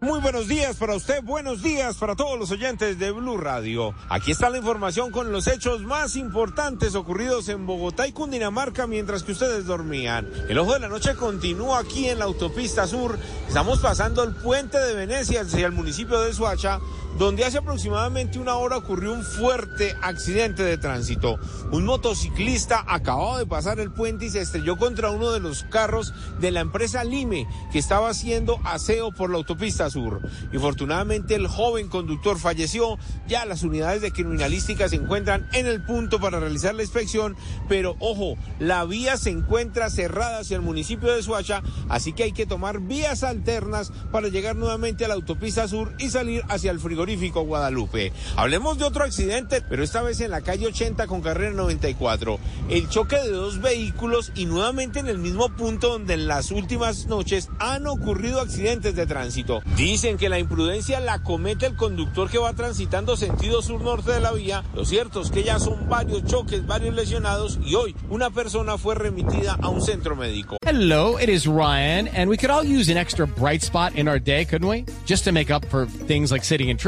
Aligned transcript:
Muy 0.00 0.20
buenos 0.20 0.48
días 0.48 0.76
para 0.76 0.94
usted, 0.94 1.22
buenos 1.22 1.62
días 1.62 1.96
para 1.96 2.16
todos 2.16 2.38
los 2.38 2.50
oyentes 2.50 2.98
de 2.98 3.10
Blue 3.10 3.36
Radio. 3.36 3.94
Aquí 4.08 4.30
está 4.30 4.48
la 4.48 4.56
información 4.56 5.10
con 5.10 5.30
los 5.30 5.46
hechos 5.46 5.82
más 5.82 6.16
importantes 6.16 6.94
ocurridos 6.94 7.50
en 7.50 7.66
Bogotá 7.66 8.06
y 8.06 8.12
Cundinamarca 8.12 8.86
mientras 8.86 9.22
que 9.22 9.32
ustedes 9.32 9.66
dormían. 9.66 10.26
El 10.48 10.58
ojo 10.58 10.72
de 10.72 10.80
la 10.80 10.88
noche 10.88 11.14
continúa 11.16 11.80
aquí 11.80 12.08
en 12.08 12.18
la 12.20 12.24
autopista 12.24 12.86
sur. 12.86 13.18
Estamos 13.46 13.80
pasando 13.80 14.22
el 14.24 14.34
puente 14.34 14.78
de 14.78 14.94
Venecia 14.94 15.42
hacia 15.42 15.66
el 15.66 15.72
municipio 15.72 16.18
de 16.20 16.32
Suacha 16.32 16.80
donde 17.16 17.44
hace 17.44 17.58
aproximadamente 17.58 18.38
una 18.38 18.56
hora 18.56 18.76
ocurrió 18.76 19.12
un 19.12 19.24
fuerte 19.24 19.96
accidente 20.02 20.62
de 20.62 20.78
tránsito. 20.78 21.38
Un 21.72 21.84
motociclista 21.84 22.84
acababa 22.86 23.38
de 23.38 23.46
pasar 23.46 23.80
el 23.80 23.90
puente 23.90 24.26
y 24.26 24.30
se 24.30 24.40
estrelló 24.40 24.76
contra 24.76 25.10
uno 25.10 25.32
de 25.32 25.40
los 25.40 25.64
carros 25.64 26.12
de 26.40 26.50
la 26.50 26.60
empresa 26.60 27.04
Lime, 27.04 27.48
que 27.72 27.78
estaba 27.78 28.10
haciendo 28.10 28.60
aseo 28.64 29.12
por 29.12 29.30
la 29.30 29.36
autopista 29.36 29.90
sur. 29.90 30.20
Infortunadamente 30.52 31.34
el 31.34 31.48
joven 31.48 31.88
conductor 31.88 32.38
falleció. 32.38 32.98
Ya 33.26 33.44
las 33.44 33.62
unidades 33.62 34.02
de 34.02 34.12
criminalística 34.12 34.88
se 34.88 34.96
encuentran 34.96 35.48
en 35.52 35.66
el 35.66 35.82
punto 35.82 36.20
para 36.20 36.40
realizar 36.40 36.74
la 36.74 36.82
inspección, 36.82 37.36
pero 37.68 37.96
ojo, 38.00 38.36
la 38.58 38.84
vía 38.84 39.16
se 39.16 39.30
encuentra 39.30 39.90
cerrada 39.90 40.38
hacia 40.40 40.56
el 40.56 40.62
municipio 40.62 41.12
de 41.12 41.22
Suacha, 41.22 41.62
así 41.88 42.12
que 42.12 42.24
hay 42.24 42.32
que 42.32 42.46
tomar 42.46 42.80
vías 42.80 43.22
alternas 43.22 43.92
para 44.12 44.28
llegar 44.28 44.56
nuevamente 44.56 45.04
a 45.04 45.08
la 45.08 45.14
autopista 45.14 45.68
sur 45.68 45.92
y 45.98 46.10
salir 46.10 46.42
hacia 46.48 46.70
el 46.70 46.78
frigorífico 46.78 46.97
Guadalupe. 46.98 48.12
Hablemos 48.36 48.78
de 48.78 48.84
otro 48.84 49.04
accidente, 49.04 49.62
pero 49.62 49.82
esta 49.84 50.02
vez 50.02 50.20
en 50.20 50.30
la 50.30 50.40
calle 50.40 50.66
80 50.66 51.06
con 51.06 51.20
carrera 51.20 51.52
94. 51.52 52.38
El 52.68 52.88
choque 52.88 53.16
de 53.16 53.30
dos 53.30 53.60
vehículos 53.60 54.32
y 54.34 54.46
nuevamente 54.46 54.98
en 54.98 55.06
el 55.06 55.18
mismo 55.18 55.48
punto 55.48 55.90
donde 55.90 56.14
en 56.14 56.26
las 56.26 56.50
últimas 56.50 57.06
noches 57.06 57.48
han 57.60 57.86
ocurrido 57.86 58.40
accidentes 58.40 58.96
de 58.96 59.06
tránsito. 59.06 59.60
Dicen 59.76 60.18
que 60.18 60.28
la 60.28 60.38
imprudencia 60.38 61.00
la 61.00 61.22
comete 61.22 61.66
el 61.66 61.76
conductor 61.76 62.28
que 62.28 62.38
va 62.38 62.52
transitando 62.52 63.16
sentido 63.16 63.62
sur-norte 63.62 64.12
de 64.12 64.20
la 64.20 64.32
vía. 64.32 64.64
Lo 64.74 64.84
cierto 64.84 65.20
es 65.20 65.30
que 65.30 65.44
ya 65.44 65.58
son 65.58 65.88
varios 65.88 66.24
choques, 66.24 66.66
varios 66.66 66.94
lesionados 66.94 67.58
y 67.64 67.74
hoy 67.74 67.94
una 68.10 68.30
persona 68.30 68.76
fue 68.76 68.94
remitida 68.94 69.56
a 69.60 69.68
un 69.68 69.80
centro 69.80 70.16
médico. 70.16 70.56
Hello, 70.66 71.16
it 71.18 71.28
is 71.28 71.46
Ryan, 71.46 72.08
and 72.08 72.28
we 72.28 72.36
could 72.36 72.50
all 72.50 72.64
use 72.64 72.90
an 72.90 72.98
extra 72.98 73.26
bright 73.26 73.62
spot 73.62 73.94
in 73.94 74.06
our 74.06 74.18
day, 74.18 74.44
couldn't 74.44 74.68
we? 74.68 74.84
Just 75.06 75.24
to 75.24 75.32
make 75.32 75.50
up 75.50 75.64
for 75.70 75.86
things 76.06 76.30
like 76.30 76.44
sitting 76.44 76.68
in 76.68 76.76
traffic, 76.76 76.87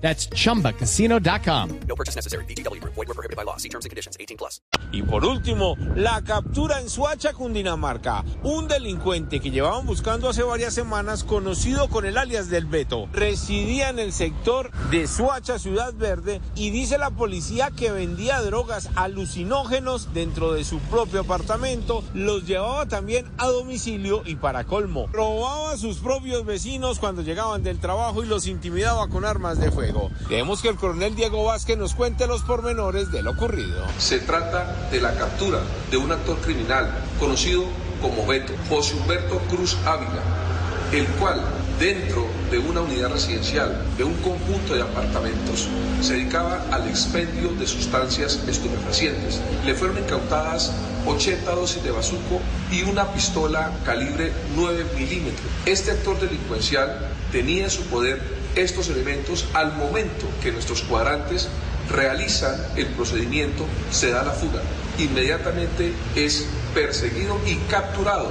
That's 0.00 0.28
chumbacasino.com. 0.30 1.80
No 1.86 1.94
purchase 1.96 2.16
necessary. 2.16 2.44
VGW 2.44 2.80
Group. 2.80 2.94
Void 2.94 3.08
were 3.08 3.14
prohibited 3.14 3.36
by 3.36 3.44
law. 3.44 3.56
See 3.56 3.68
terms 3.68 3.84
and 3.84 3.90
conditions. 3.90 4.16
18 4.18 4.36
plus. 4.38 4.62
Y 4.92 5.02
por 5.02 5.24
último, 5.24 5.76
la 5.96 6.22
captura 6.22 6.80
en 6.80 6.88
Suacha, 6.88 7.32
Cundinamarca. 7.32 8.24
Un 8.42 8.68
delincuente 8.68 9.40
que 9.40 9.50
llevaban 9.50 9.86
buscando 9.86 10.28
hace 10.28 10.42
varias 10.42 10.72
semanas, 10.72 11.24
conocido 11.24 11.88
con 11.88 12.06
el 12.06 12.16
alias 12.16 12.48
del 12.48 12.66
Beto, 12.66 13.08
residía 13.12 13.90
en 13.90 13.98
el 13.98 14.12
sector 14.12 14.70
de 14.90 15.06
Suacha, 15.06 15.58
Ciudad 15.58 15.92
Verde, 15.94 16.40
y 16.54 16.70
dice 16.70 16.96
la 16.96 17.10
policía 17.10 17.70
que 17.70 17.90
vendía 17.90 18.40
drogas 18.40 18.88
alucinógenos 18.94 20.14
dentro 20.14 20.52
de 20.52 20.64
su 20.64 20.78
propio 20.78 21.20
apartamento, 21.20 22.04
los 22.14 22.46
llevaba 22.46 22.86
también 22.86 23.26
a 23.38 23.46
domicilio 23.46 24.22
y 24.24 24.36
para 24.36 24.64
colmo, 24.64 25.08
robaba 25.12 25.72
a 25.72 25.76
sus 25.76 25.98
propios 25.98 26.46
vecinos 26.46 26.98
cuando 26.98 27.22
llegaban 27.22 27.62
del 27.62 27.78
trabajo 27.80 28.22
y 28.22 28.26
los 28.26 28.46
intimidaba 28.46 29.08
con 29.08 29.24
armas 29.24 29.58
de 29.58 29.70
fuego. 29.70 29.87
Queremos 30.28 30.62
que 30.62 30.68
el 30.68 30.76
coronel 30.76 31.14
Diego 31.14 31.44
Vázquez 31.44 31.78
nos 31.78 31.94
cuente 31.94 32.26
los 32.26 32.42
pormenores 32.42 33.10
de 33.10 33.22
lo 33.22 33.32
ocurrido. 33.32 33.84
Se 33.98 34.18
trata 34.18 34.88
de 34.90 35.00
la 35.00 35.14
captura 35.14 35.60
de 35.90 35.96
un 35.96 36.12
actor 36.12 36.36
criminal 36.38 36.90
conocido 37.18 37.64
como 38.00 38.26
Beto, 38.26 38.52
José 38.68 38.94
Humberto 38.94 39.38
Cruz 39.50 39.76
Ávila, 39.84 40.22
el 40.92 41.06
cual 41.18 41.40
dentro 41.78 42.26
de 42.50 42.58
una 42.58 42.80
unidad 42.80 43.12
residencial, 43.12 43.84
de 43.96 44.04
un 44.04 44.14
conjunto 44.14 44.74
de 44.74 44.82
apartamentos, 44.82 45.68
se 46.02 46.14
dedicaba 46.14 46.64
al 46.72 46.88
expendio 46.88 47.50
de 47.52 47.66
sustancias 47.66 48.40
estupefacientes. 48.48 49.40
Le 49.64 49.74
fueron 49.74 49.98
incautadas 49.98 50.72
80 51.06 51.50
dosis 51.54 51.82
de 51.82 51.90
bazuco 51.90 52.40
y 52.70 52.82
una 52.82 53.12
pistola 53.12 53.72
calibre 53.84 54.32
9 54.56 54.86
milímetros. 54.96 55.46
Este 55.66 55.92
actor 55.92 56.18
delincuencial 56.20 57.08
tenía 57.32 57.64
en 57.64 57.70
su 57.70 57.82
poder 57.84 58.37
estos 58.58 58.88
elementos 58.88 59.46
al 59.54 59.76
momento 59.76 60.26
que 60.42 60.52
nuestros 60.52 60.82
cuadrantes 60.82 61.48
realizan 61.90 62.54
el 62.76 62.86
procedimiento, 62.88 63.64
se 63.90 64.10
da 64.10 64.22
la 64.22 64.32
fuga. 64.32 64.62
Inmediatamente 64.98 65.92
es 66.14 66.46
perseguido 66.74 67.38
y 67.46 67.56
capturado 67.70 68.30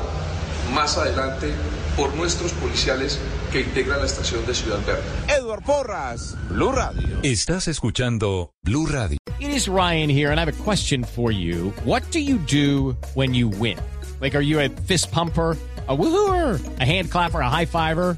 más 0.73 0.97
adelante 0.97 1.51
por 1.95 2.13
nuestros 2.15 2.51
policiales 2.53 3.19
que 3.51 3.61
integran 3.61 3.99
la 3.99 4.05
estación 4.05 4.45
de 4.45 4.53
Ciudad 4.53 4.79
Verde. 4.85 5.03
Edward 5.27 5.63
Porras, 5.63 6.35
Blue 6.49 6.71
Radio. 6.71 7.19
Estás 7.23 7.67
escuchando 7.67 8.51
Blue 8.63 8.85
Radio. 8.85 9.17
It 9.39 9.49
is 9.49 9.67
Ryan 9.67 10.09
here, 10.09 10.31
and 10.31 10.39
I 10.39 10.45
have 10.45 10.53
a 10.53 10.63
question 10.63 11.03
for 11.03 11.31
you. 11.31 11.73
What 11.85 12.03
do 12.11 12.19
you 12.19 12.37
do 12.37 12.97
when 13.15 13.33
you 13.33 13.47
win? 13.47 13.77
Like, 14.19 14.35
are 14.35 14.43
you 14.43 14.59
a 14.59 14.69
fist 14.69 15.11
pumper? 15.11 15.57
A 15.89 15.95
woohooer, 15.95 16.59
a 16.81 16.83
hand 16.83 17.09
clapper, 17.09 17.39
a 17.39 17.49
high 17.49 17.65
fiver. 17.65 18.17